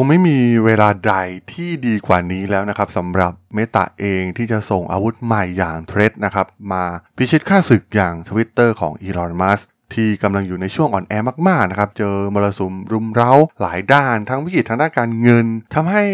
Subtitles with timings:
[0.00, 1.14] งไม่มีเวลาใด
[1.52, 6.84] ที่ดีกว่านี้แล้วนะครับสำหรับเมตาเองที่จะส่งอาวุธใหม่อย่าง Threads นะครับ มา
[7.16, 9.60] พิชิตข้าศึกอย่างทวิตเตอร์ของอีลอนมัสก์
[9.94, 11.14] ที่กำลังอยู่ในช่วงอ่อนแอ
[11.48, 16.04] มากๆนะครับ เจอมรสุมรุมเร้าหลายด้านทั้งวิกฤตทางด้านการเงินทำให้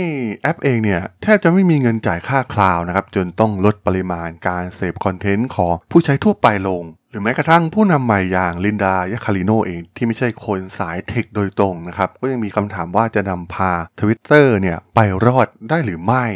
[0.43, 16.27] แอปเองเนี่ยแทบจะไม่มีเงินจ่ายค่า cloud นะครับจนต้องลดปริมาณการเสพคอนเทนต์ของผู้ใช้ทั่วไปลง หรือแม้กระทั่งผู้นำใหม่อย่างลินดายาคาริโนเองที่ไม่ใช่คนสาย tech โดยตรงนะครับก็ยังมีคำถามว่าจะนำพาทวิตเตอร์เนี่ยไปรอดได้หรือไม่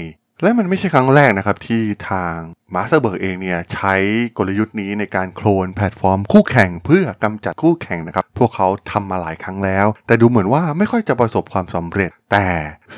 [0.42, 2.36] และมันไม่ใช่ครั้งแรกนะครับที่ทาง
[2.74, 3.95] มาร์ค ซักเคอร์เบิร์กเองเนี่ยใช้
[4.38, 12.48] กลยุทธ์นี้ในการโคลนแพลตฟอร์มคู่แข่งเพื่อกำจัดคู่แข่งนะครับ พวกเขาทำมาหลายครั้งแล้ว แต่ดูเหมือนว่าไม่ค่อยจะประสบความสำเร็จ แต่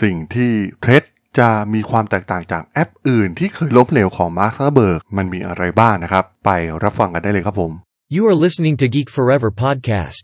[0.02, 1.02] สิ่งที่ Threads
[1.38, 6.50] จะมีความแตกต่างจากแอปอื่นที่เคยล้มเหลวของมาร์คซักเคอร์เบิร์กมันมีอะไรบ้างนะครับ ไป
[6.82, 7.72] รับฟังกันได้เลยครับผม
[8.16, 10.22] You are listening to Geek Forever podcast.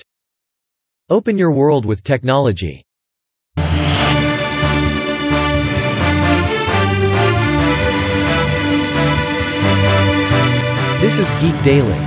[1.16, 2.76] Open your world with technology.
[11.06, 12.00] This is Geek Daily.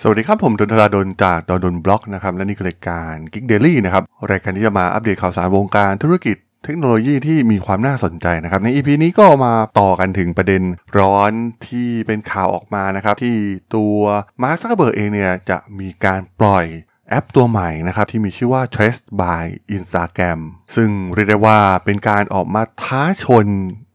[0.00, 10.62] สวัสดีครับ ผมดนทราดนจากดนดนบล็อกนะครับ และนี่คือรายการ Geek Daily นะครับ รายการที่จะมาอัปเดตข่าวสารวงการธุรกิจเทคโนโลยีที่มีความน่าสนใจนะครับ ใน EP นี้ก็มาต่อกันถึงประเด็น
[10.98, 11.32] ร้อน
[11.66, 13.36] ที่เป็นข่าวออกมานะครับ ที่
[13.74, 13.98] ตัว
[14.42, 16.66] มาร์คซักเคอร์เบิร์กเองเนี่ยจะมีการปล่อย
[17.08, 19.44] แอปตัวใหม่นะครับ ที่มีชื่อว่า Threads by
[19.76, 20.40] Instagram
[20.76, 23.46] ซึ่งเรียกได้ว่าเป็นการออกมาท้าชน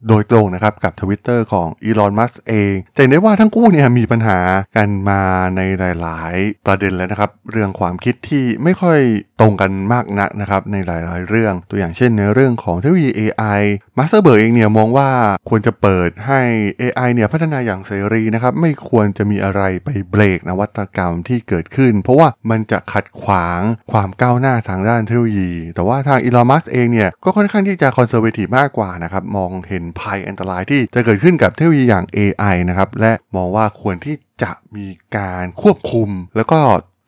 [0.08, 4.40] โดยตรงนะครับกับ Twitter ของอีลอนมัสก์เองจะเห็นได้ว่าทั้งคู่เนี่ยมีปัญหา
[4.76, 5.22] กันมา
[5.56, 5.62] ใน
[6.02, 9.00] หลาย ๆ ประเด็นแล้วนะครับ เรื่องความคิดที่ไม่ค่อย
[9.40, 13.62] ตรงกันมากนักนะครับในหลาย ๆ เรื่อง ตัวอย่างเช่นในเรื่องของเทคโนโลยี AI
[13.98, 15.10] มาร์ค ซักเคอร์เบิร์กเองเนี่ยมองว่า
[15.50, 16.42] ควรจะเปิดให้
[16.82, 23.62] AI เนี่ยพัฒนาอย่างเสรีนะครับไม่ควรจะมีอะไรไปเบรกนวัตกรรมที่เกิดขึ้น เพราะว่ามันจะขัดขวาง
[23.92, 36.60] ความก้าวหน้าทางด้านเทคโนโลยี แต่ว่าทางอีลอนมัสก์เองเนี่ยก็ค่อนข้างที่จะ conservative มากกว่านะครับมองเห็นภัยอันตรายที่จะเกิดขึ้นกับเทคโนโลยีอย่าง AI นะครับ และมองว่าควรที่จะมีการควบคุม แล้วก็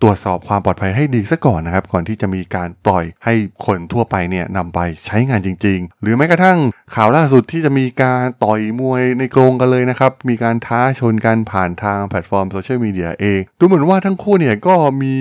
[0.04, 3.34] ตรวจสอบความปลอดภัยให้ดีซะก่อนนะครับ ก่อนที่จะมีการปล่อยให้
[3.66, 6.58] คนทั่วไปเนี่ยนำไปใช้งานจริง ๆ หรือแม้กระทั่ง
[6.96, 15.16] ข่าวล่าสุดที่จะมีการต่อยมวยในกรงกันเลยนะครับ มีการท้าชนกันผ่านทางแพลตฟอร์มโซเชียลมีเดียเองดูเหมือนว่าทั้งคู่เนี่ยก็มี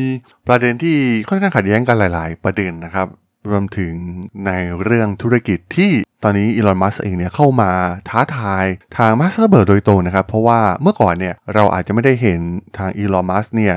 [0.49, 0.97] ประเด็นที่
[1.29, 3.09] ค่อนข้างขัดแย้งกันหลาย ๆ ประเด็นนะครับ
[3.51, 3.95] รวมถึง
[4.47, 4.51] ใน
[4.83, 5.91] เรื่องธุรกิจที่
[6.23, 7.71] ตอนนี้อีลอนมัสก์เองเนี่ยเข้ามา
[8.09, 8.65] ท้าทาย
[8.97, 12.41] ทางมาร์ค ซักเคอร์เบิร์กโดยตรงนะครับ เพราะว่าเมื่อก่อนเนี่ยเราอาจจะไม่ได้เห็น
[12.79, 13.75] ทางอีลอนมัสก์เนี่ย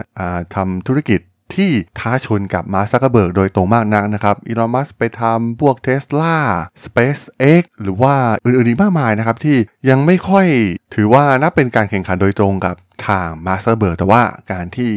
[0.56, 1.20] ทำธุรกิจ
[1.56, 6.38] ที่ท้าชนกับมาร์ค ซักเคอร์เบิร์กโดยตรงมากนักนะครับ อีลอน มัสก์ไปทำพวก Tesla
[6.84, 9.58] SpaceX หรือว่าอื่นๆอีกมากมายนะครับ ที่
[9.90, 10.48] ยังไม่ค่อย
[10.96, 12.76] ถือว่านับเป็นการแข่งขันโดยตรงกับ
[13.08, 14.92] ทางมาร์ค ซักเคอร์เบิร์กแต่ว่าการที่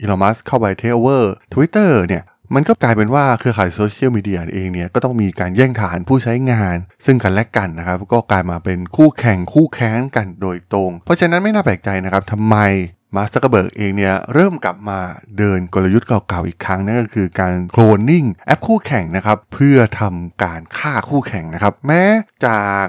[0.00, 2.22] อีลอน มัสก์เข้าไปเทคโอเวอร์ทวิตเตอร์เนี่ย
[2.54, 6.76] มันก็กลายเป็นว่าเครือข่ายโซเชียลมีเดียเองเนี่ยก็ต้องมีการแย่งฐานผู้ใช้งาน
[7.06, 12.56] ซึ่งกันและกันนะครับ ก็กลายมาเป็นคู่แข่งคู่แข่งกันโดยตรง เพราะฉะนั้นไม่น่าแปลกใจนะครับทำไม
[13.16, 15.00] มาร์คซักเคอร์เบิร์กเองเนี่ยเริ่มกลับมา
[15.38, 22.02] เดินกลยุทธ์เก่าๆอีกครั้งนั่นก็คือการโคลนนิ่งแอปคู่แข่งนะครับเพื่อทำการฆ่าคู่แข่งนะครับแม้
[22.46, 22.84] จาก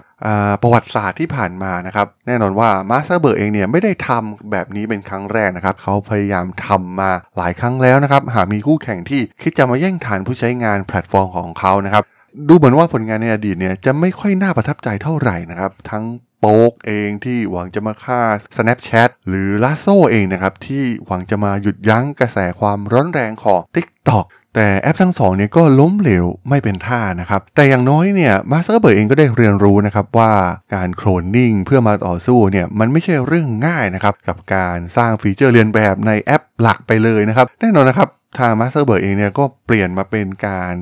[0.62, 12.04] ประวัติศาสตร์ที่ผ่านมานะครับแน่นอนว่ามาร์คซักเคอร์เบิร์กเองเนี่ยไม่ได้ทำแบบนี้เป็นครั้งแรกนะครับเขาพยายามทำมาหลายครั้งแล้วนะครับหากมีคู่แข่งที่คิดจะมาแย่งฐานผู้ใช้งานแพลตฟอร์มของเขานะครับ
[12.48, 16.04] ดูเหมือนว่าผลงานในอดีตเนี่ยจะไม่ค่อยน่าประทับใจเท่าไหร่นะครับ ทั้ง
[16.40, 18.22] Poke เองที่หวังจะมาฆ่า
[18.58, 24.26] Snapchat หรือ Lasso เองนะครับ ที่หวังจะมาหยุดยั้งกระแสความร้อนแรงของ TikTok
[24.56, 30.32] แต่แอปทั้งสองเนี่ยก็ล้มเหลวไม่เป็นท่านะครับ แต่อย่างน้อยเนี่ยมาร์ค ซักเคอร์เบิร์กเองก็ได้เรียนรู้นะครับว่า
[30.76, 38.10] การโคลนนิ่งเพื่อมาต่อสู้เนี่ยมันไม่ใช่เรื่องง่ายนะครับ กับการสร้างฟีเจอร์เลียนแบบในแอปหลักไปเลยนะครับ แน่นอนนะครับ
[38.40, 40.76] ทางมาร์ค ซักเคอร์เบิร์กเองเนี่ยก็เปลี่ยนมาเป็นการ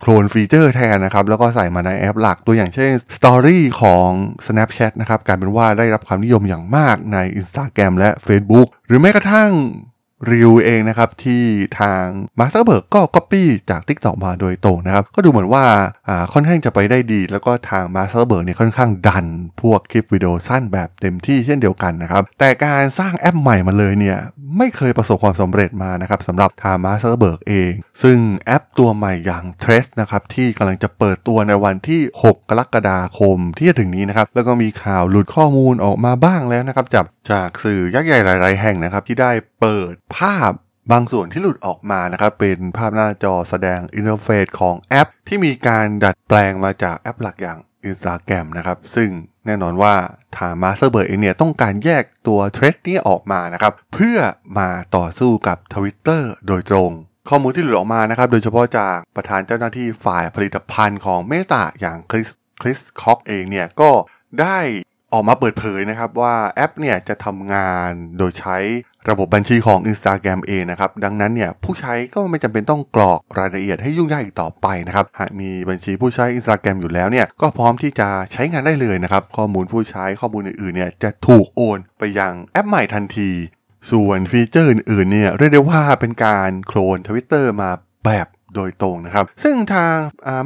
[0.00, 4.08] โคลนฟีเจอร์แทนนะครับ แล้วก็ใส่มาในแอปหลักตัวอย่างเช่น Story ของ
[4.46, 9.50] Snapchat นะครับกลายเป็นว่าได้รับความนิยมอย่างมากใน Instagram และ Facebook หรือแม้กระทั่ง
[10.30, 11.42] Reels เองนะครับ ที่
[11.80, 12.04] ทาง
[12.38, 15.64] มาร์คเบิร์กก็ก๊อปปี้จาก TikTok มาโดยตรงนะครับ ก็ดูเหมือนว่า
[16.32, 19.26] ค่อนข้างจะไปได้ดี แล้วก็ทางมาร์คเบิร์กเนี่ยค่อนข้างดัน
[19.60, 24.18] พวกคลิปวิดีโอสั้นแบบเต็มที่เช่นเดียวกันนะครับ แต่การสร้างแอปใหม่มาเลยเนี่ย
[24.58, 27.72] ไม่เคยประสบความสำเร็จมานะครับสำหรับทางมาร์คเบิร์กเอง
[28.02, 40.52] ซึ่งแอปตัวใหม่อย่าง Threads นะครับที่กำลังจะเปิดตัวในวันที่ 6 กรกฎาคมที่จะถึงนี้นะครับแล้วก็มีข่าวหลุดข้อมูลออกมาบ้างแล้วนะครับจากจากสื่อยักษ์ใหญ่หลาย ๆ แห่งนะครับที่ได้เปิดภาพ
[40.92, 47.58] บางส่วนที่หลุดออกมานะครับเป็นภาพหน้าจอแสดงอินเทอร์เฟซของแอป ที่มีการดัดแปลงมาจากแอปหลักอย่าง
[47.88, 49.10] Instagram นะครับ ซึ่ง
[49.46, 49.94] แน่นอนว่า
[50.38, 54.18] ทางมาสเตอร์เบิร์เองเนี่ยต้องการแยกตัว Threads นี้ออกมานะครับ เพื่อ
[54.58, 56.90] มาต่อสู้กับ Twitter โดยตรง
[57.28, 62.28] ข้อมูลที่หลุดออกมานะครับ โดยเฉพาะจากประธานเจ้าหน้าที่ฝ่ายผลิตภัณฑ์ของเมตาอย่างคริส
[62.62, 63.90] คริสคอกเองเนี่ยก็
[64.40, 64.58] ได้
[65.12, 68.56] ออกมาเปิดเผยนะครับว่าแอปเนี่ยจะทำงานโดยใช้
[69.08, 83.30] ระบบบัญชีของ Instagram เองนะครับ ดังนั้นเนี่ยผู้ใช้ก็ไม่จำเป็นต้องกรอกรายละเอียดให้ยุ่งยากอีกต่อไปนะครับ หากมีบัญชีผู้ใช้ Instagram อยู่แล้วเนี่ยก็พร้อมที่จะใช้งานได้เลยนะครับ ข้อมูลผู้ใช้ข้อมูลอื่นๆเนี่ยจะถูกโอนไปยังแอปใหม่ทันที
[83.90, 87.70] ส่วนฟีเจอร์อื่นๆเนี่ยเรียกได้ว่าเป็นการโคลนทวิตเตอร์มา
[88.04, 89.94] แบบ โดยตรงนะครับ ซึ่งทาง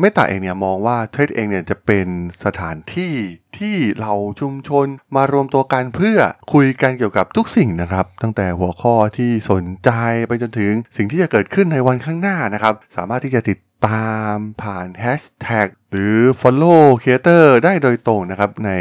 [0.01, 2.07] เมตาเองเนี่ยมองว่า Threads เองเนี่ยจะเป็น
[2.45, 3.15] สถานที่
[3.59, 4.87] ที่เหล่าชุมชน
[5.17, 6.19] มารวมตัวกันเพื่อ
[6.53, 9.91] คุยกันเกี่ยวกับทุกสิ่งนะครับ ตั้งแต่หัวข้อที่สนใจ
[10.29, 18.73] ไปจนถึงสิ่งที่จะเกิดขึ้นในวันข้างหน้านะครับ สามารถที่จะติดตามผ่านแฮชแท็กหรือ Follow Creator ได้โดยตรงนะครับใน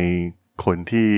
[0.65, 1.11] คนที่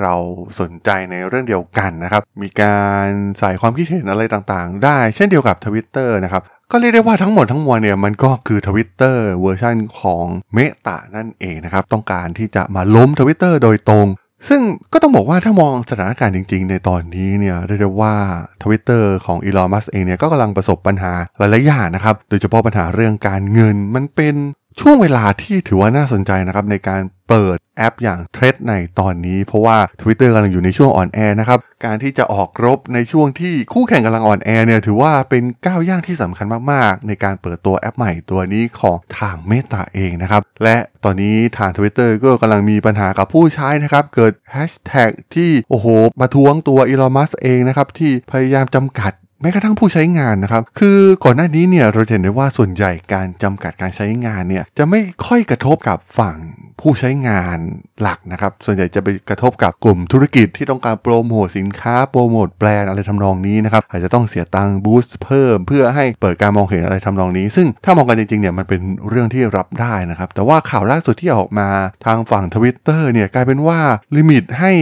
[0.00, 0.14] เรา
[0.60, 3.08] สนใจในเรื่องเดียวกันนะครับ มีการ
[3.38, 6.42] ใส่ความคิดเห็นอะไรต่างๆ ได้เช่นเดียวกับ Twitter นะครับ
[6.74, 10.24] ก็เรียกได้ว่าทั้งหมดทั้งมวลเนี่ยมันก็คือทวิตเตอร์เวอร์ชันของ
[10.54, 14.06] เมตานั่นเองนะครับ ต้องการที่จะมาล้มทวิตเตอร์โดยตรง
[14.48, 14.60] ซึ่ง
[14.92, 18.16] ก็ต้องบอกว่าถ้ามองสถานการณ์จริง ๆ ในตอนนี้เนี่ยเรียกได้ว่า
[18.62, 24.34] ทวิตเตอร์ของอีลอนมัสก์เองเนี่ยก็กำลังประสบปัญหาหลายๆอย่างนะครับ โดยเฉพาะปัญหาเรื่องการเงินมันเป็น
[24.80, 45.86] ช่วงเวลาที่ถือว่าน่าสนใจนะครับในการเปิดแอปอย่างเทรดในตอนนี้ เพราะว่า Twitter กำลังอยู่ในช่วงอ่อนแอนะครับ การที่จะออกรบในช่วงที่คู่แข่งกำลังอ่อนแอเนี่ยถือว่าเป็นก้าวย่างที่สำคัญมากๆ ในการเปิดตัวแอปใหม่ตัวนี้ของทางเมตาเองนะครับ และตอนนี้ทาง Twitter ก็กำลังมีปัญหากับผู้ใช้นะครับ เกิดแฮชแท็กที่โอ้โห
[46.20, 56.36] มาทวงตัวอีลอนมัสเองนะครับที่พยายามจำกัด แม้กระทั่งผู้ใช้งานนะครับ คือก่อนหน้านี้เนี่ยเราเห็นได้ว่าส่วนใหญ่การจำกัดการใช้งานเนี่ยจะไม่ค่อยกระทบกับฝั่ง
[56.80, 57.58] ผู้ใช้งาน
[58.00, 71.68] หลักนะครับ ส่วนใหญ่จะไปกระทบกับกลุ่มธุรกิจที่ต้องการโปรโมทสินค้าโปรโมทแบรนด์อะไรทำนองนี้นะครับอาจจะต้องเสียตังค์บูสต์เพิ่ม เพื่อให้เปิดการมองเห็นอะไรทำนองนี้ ซึ่งถ้ามองกันจริงๆเนี่ยมันเป็นเรื่องที่รับได้นะครับ แต่ว่าข่าวล่าสุดที่ออกมา
[72.06, 73.80] ทางฝั่งทวิตเตอร์เนี่ยกลายเป็นว่า
[74.16, 74.72] ลิมิตให้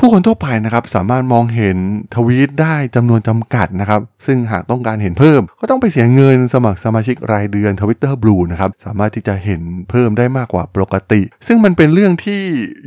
[0.00, 1.78] ผู้คนทั่วไปนะครับสามารถมองเห็น
[2.14, 9.60] ทวีตได้จำนวนจำกัดนะครับ ซึ่งหากต้องการเห็นเพิ่ม ก็ต้องไปเสียเงินสมัครสมาชิกรายเดือน Twitter Blue นะครับสามารถที่จะเห็น
[9.90, 12.40] เพิ่มได้มากกว่าปกติ ซึ่งมันเป็นเรื่องที่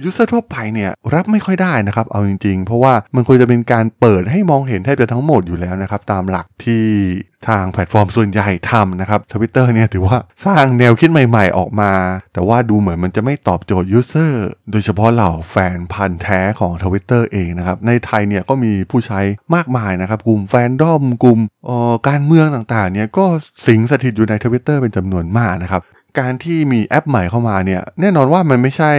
[0.04, 6.86] user ทั่วไปเนี่ยรับไม่ค่อยได้นะครับ เอาจริงๆ เพราะว่ามันควรจะเป็นการเปิดให้มองเห็นแทบจะทั้งหมดอยู่แล้วนะครับตามหลักที่
[7.48, 11.92] ทางแพลตฟอร์มส่วนใหญ่ทำนะครับทวิตเตอร์เนี่ยถือว่าสร้างแนวคิดใหม่ๆออกมา
[12.34, 19.20] แต่ว่าดูเหมือนมันจะไม่ตอบโจทย์ user โดยเฉพาะเหล่าแฟนพันธุ์แท้ของทวิตเตอร์เองนะครับ ในไทยเนี่ยก็มีผู้ใช้
[19.56, 21.40] มากมายนะครับ กลุ่มแฟนดอมกลุ่ม
[22.08, 23.26] การเมืองต่างๆเนี่ยก็
[23.68, 25.82] สิงสถิตอยู่ในทวิตเตอร์เป็นจำนวนมากนะครับ
[26.20, 28.94] การที่มีแอปใหม่เข้ามาเนี่ยแน่นอนว่ามันไม่ใช่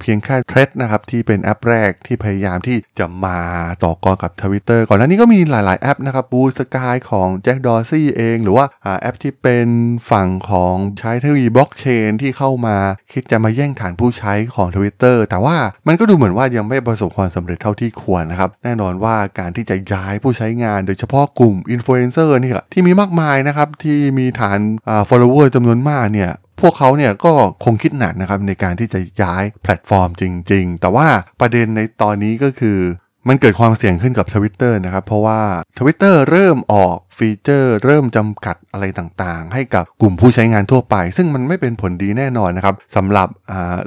[0.00, 3.38] เพียงแค่ Threads นะครับที่เป็นแอปแรกที่พยายามที่จะมา
[3.84, 8.66] ต่อกรกับทวิตเตอร์ก่อนหน้านี้ก็มีหลาย ๆ แอปนะครับ Bluesky ของแจ็คดอร์ซีย์เอง หรือว่า
[9.00, 9.68] แอปที่เป็น
[10.10, 12.76] ฝั่งของใช้เทคโนโลยีบล็อกเชนที่เข้ามา
[13.12, 15.56] คิดจะมาแย่งฐานผู้ใช้ของทวิตเตอร์แต่ว่า
[15.86, 24.58] มันก็ดูเหมือนว่ายังไม่ประสบความสำเร็จเท่าที่ควรนะครับแน่นอนว่าการที่จะย้ายผู้ใช้งาน โดยเฉพาะกลุ่มอินฟลูเอนเซอร์นี่ที่มีมากมายนะครับที่มีฐาน
[25.08, 26.30] follower จำนวนมากเนี่ย
[26.60, 27.32] พวกเขาเนี่ยก็
[27.64, 31.06] คงคิดหนักนะครับในการที่จะย้ายแพลตฟอร์มจริง ๆ แต่ว่า
[31.40, 32.78] ประเด็นในตอนนี้ก็คือ
[33.28, 35.40] มันเกิดความเสี่ยงขึ้นกับ Twitter นะครับ เพราะว่า
[35.78, 43.28] Twitter เริ่มออกฟีเจอร์ เริ่มจำกัดอะไรต่างๆ ให้กับกลุ่มผู้ใช้งานทั่วไป ซึ่งมันไม่เป็นผลดีแน่นอนนะครับสำหรับ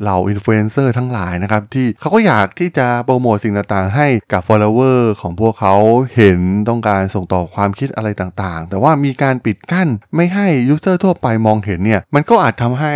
[0.02, 5.76] เหล่าอินฟลูเอนเซอร์ทั้งหลายนะครับ ที่เขาก็อยากที่จะโปรโมทสิ่งต่างๆ ให้กับ follower ของพวกเขา
[6.16, 6.40] เห็น
[6.70, 12.96] ต้องการส่งต่อความคิดอะไรต่างๆ แต่ว่ามีการปิดกั้นไม่ให้ user ทั่วไปมองเห็นเนี่ยมันก็อาจทำให้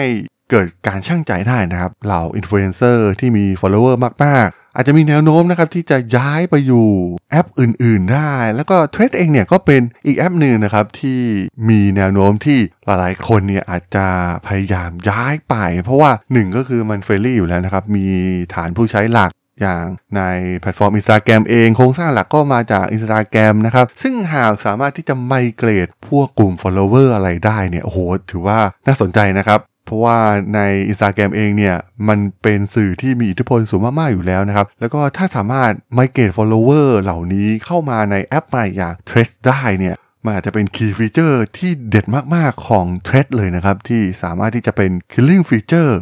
[0.51, 6.87] เกิดการชั่งใจได้นะครับเหล่าอินฟลูเอนเซอร์ที่มี follower มาก อาจจะมีแนวโน้มนะครับที่จะย้ายไปอยู่
[7.31, 11.21] แอปอื่น ๆ ได้ แล้วก็ Threads เองเนี่ยก็เป็นอีกแอปหนึ่งนะครับที่
[11.69, 14.07] มีแนวโน้มที่หลายๆ คนเนี่ยอาจจะ
[14.47, 18.05] พยายามย้ายไป เพราะว่าหนึ่งก็คือมัน friendly อยู่แล้วนะครับ มี
[18.53, 19.31] ฐานผู้ใช้หลัก
[19.61, 19.85] อย่าง
[20.17, 20.21] ใน
[20.59, 27.99] แพลตฟอร์ม Instagram เองโครงสร้างหลักก็มาจาก Instagram นะครับ ซึ่งหากสามารถที่จะ migrate พวกกลุ่ม follower อะไรได้เนี่ยโอ้โห
[28.31, 29.59] ถือว่าน่าสนใจนะครับ
[29.89, 30.19] เพราะว่า
[30.55, 30.59] ใน
[30.91, 31.75] i ิน t a g r กรมเองเนี่ย
[32.07, 42.05] มันเป็นสื่อที่มีอิทธิพลสูงมากๆอยู่แล้วนะครับ แล้วก็ถ้าสามารถ migrate follower เหล่านี้เข้ามาในแอปใหม่อย่าง t r e d ได้เนี่ยมันอาจจะเป็น key feature ที่เด็ด
[42.35, 45.93] มากๆของ t r e d เลยนะครับ ที่สามารถที่จะเป็น killing feature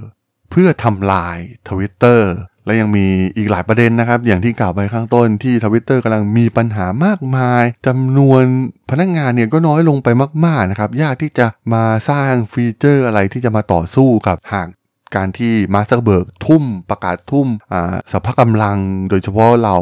[0.52, 2.22] เพื่อทำลาย Twitter
[2.68, 3.06] และยังมี
[3.38, 8.44] อีกหลายประเด็นนะครับ อย่างที่กล่าวไปข้างต้นที่ทวิตเตอร์กำลังมีปัญหามากมายจำนวน
[8.90, 10.08] พนักงานเนี่ยก็น้อยลงไป
[10.46, 14.68] มากๆนะครับ ยากที่จะมาสร้างฟีเจอร์อะไรที่จะมาต่อสู้กับหาก
[15.16, 17.48] การที่ Mark Zuckerberg ทุ่มประกาศทุ่ม
[18.12, 18.78] สรรพกำลัง
[19.10, 19.76] โดยเฉพาะเรา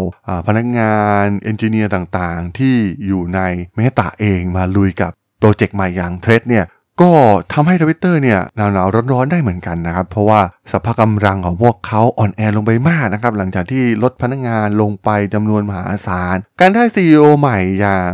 [0.47, 2.75] พนักงาน engineer ต่างๆ ที่
[3.05, 3.39] อยู่ใน
[3.75, 6.65] Meta เองมาลุยกับโปรเจกต์ใหม่อย่าง Threads เนี่ย
[7.01, 7.11] ก็
[7.53, 10.39] ทำให้ทวิตเตอร์เนี่ยหนาวๆร้อนๆได้เหมือนกันนะครับ เพราะว่า
[10.71, 18.11] สรรพกำลังของพวกเขาอ่อนแอลงไปมากนะครับ หลังจากที่ลดพนักงานลงไปจำนวนมหาศาล การได้ CEO ใหม่อย่าง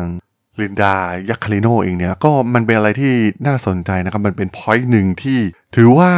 [0.62, 3.14] Linda Yaccarino เองเนี่ยก็มันเป็นอะไรที่
[3.48, 5.40] น่าสนใจนะครับ มันเป็น point หนึ่งที่
[5.76, 6.12] ถือว่า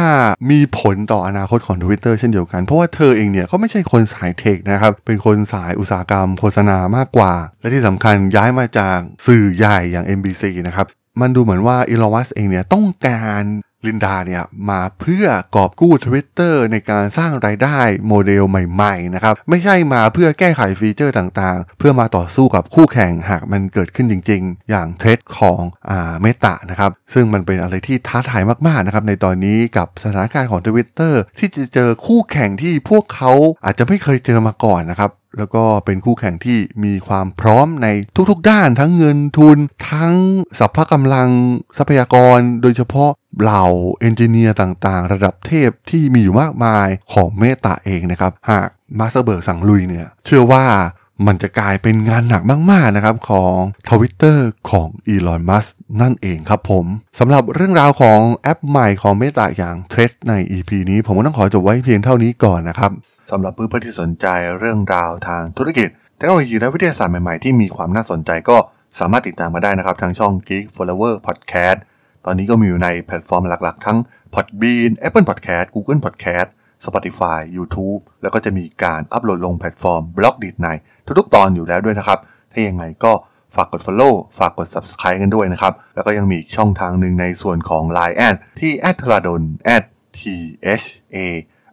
[0.50, 10.86] มีผลต่ออนาคตของ Twitter เช่นเดียวกัน เพราะว่าเธอเองเนี่ยเขาไม่ใช่คนสาย tech นะครับ เป็นคนสายอุตสาหกรรมโฆษณามากกว่า และที่สำคัญย้ายมาจากสื่อใหญ่อย่าง NBC นะครับ
[11.20, 13.44] มันดูเหมือนว่าอีลอนมัสเองเนี่ยต้องการ
[13.88, 33.32] ลินดาเนี่ยมาเพื่อกอบกู้ Twitter ในการสร้างรายได้โมเดลใหม่ๆนะครับไม่ใช่มาเพื่อแก้ไขฟีเจอร์ต่างๆ เพื่อมาต่อสู้กับคู่แข่งหากมันเกิดขึ้นจริงๆ อย่างเทรดของอ่าเมตานะครับซึ่งมันเป็นอะไรที่ท้าทายมากๆนะครับในตอนนี้กับสถานการณ์ของ Twitter ที่จะเจอคู่แข่งที่พวกเขา
[33.64, 37.88] อาจจะไม่เคยเจอมาก่อนนะครับ แล้วก็เป็นคู่แข่งที่มีความพร้อมใน
[38.30, 39.58] ทุกๆด้านทั้งเงินทุน
[39.90, 40.14] ทั้ง
[40.58, 41.28] สรรพกำลัง
[41.78, 43.10] ทรัพยากร โดยเฉพาะ
[43.40, 43.64] เหล่า
[44.00, 50.64] engineer ต่างๆ ระดับเทพที่มีอยู่มากมายของ Meta เองนะครับ หาก Mark Zuckerberg สั่งลุยเนี่ย เชื่อว่า
[51.26, 53.56] มันจะกลายเป็นงานหนักมากๆนะครับของ
[53.90, 55.66] ทวิตเตอร์ของ Elon Musk
[56.00, 56.86] นั่นเองครับผม
[57.18, 62.90] สำหรับเรื่องราวของแอปใหม่ของ Meta อย่าง Threads ใน EP นี้ผมก็ต้องขอจบไว้เพียงเท่านี้ก่อนนะครับ
[63.30, 64.26] สำหรับเพื่อนๆที่สนใจ
[64.58, 68.56] เรื่องราวทางธุรกิจเทคโนโลยีและวิทยาศาสตร์ใหม่ๆที่มีความน่าสนใจก็
[68.98, 71.78] สามารถติดตามมาได้นะครับทางช่อง Geek Forever Podcast
[72.24, 73.98] ตอนนี้ก็มีอยู่ในแพลตฟอร์มหลักๆ ทั้ง
[74.34, 76.48] Podbean Apple Podcast Google Podcast
[76.84, 80.68] Spotify YouTube แล้วก็จะมีการอัปโหลดลงแพลตฟอร์ม b l o g d i t ใน
[81.18, 82.18] ทุกๆ ตอนอยู่แล้วด้วยนะครับ
[82.52, 83.12] ถ้ายังไงก็
[83.56, 89.42] ฝากกด Follow ฝากกด Subscribe กันด้วยนะครับ แล้วก็ยังมีช่องทางหนึ่งในส่วนของ Line แอดที่ a d t h a d o n
[90.18, 90.20] t
[90.82, 91.18] h a